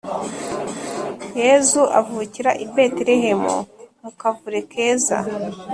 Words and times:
yezu 1.41 1.81
avukira 1.99 2.51
i 2.63 2.65
betelehemu 2.73 3.53
mukavure 4.01 4.59
keza 4.71 5.17